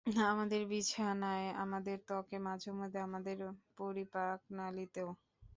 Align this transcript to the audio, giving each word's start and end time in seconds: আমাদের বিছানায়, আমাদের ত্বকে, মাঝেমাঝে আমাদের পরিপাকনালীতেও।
আমাদের 0.25 0.61
বিছানায়, 0.67 1.47
আমাদের 1.55 1.97
ত্বকে, 2.07 2.37
মাঝেমাঝে 2.39 2.99
আমাদের 2.99 3.37
পরিপাকনালীতেও। 3.77 5.09